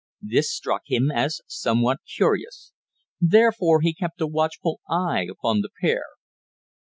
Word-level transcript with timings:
This 0.23 0.51
struck 0.51 0.81
him 0.87 1.11
as 1.11 1.41
somewhat 1.45 1.99
curious; 2.11 2.73
therefore 3.21 3.81
he 3.81 3.93
kept 3.93 4.19
a 4.19 4.25
watchful 4.25 4.79
eye 4.89 5.27
upon 5.29 5.61
the 5.61 5.69
pair. 5.79 6.05